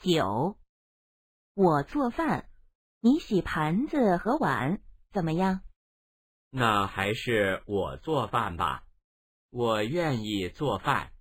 [0.00, 0.56] 九
[1.52, 2.48] 我做饭
[3.00, 4.80] 你洗盘子和碗
[5.12, 5.60] 怎么样？
[6.48, 8.84] 那还是我做饭吧。
[9.50, 11.12] 我愿意做饭。